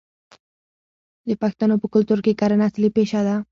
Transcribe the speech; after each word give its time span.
د 1.27 1.29
پښتنو 1.41 1.75
په 1.81 1.87
کلتور 1.93 2.19
کې 2.25 2.37
کرنه 2.41 2.63
اصلي 2.69 2.89
پیشه 2.97 3.21
ده. 3.27 3.35